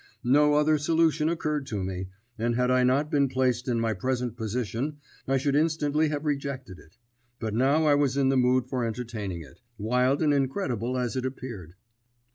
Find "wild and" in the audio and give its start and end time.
9.77-10.33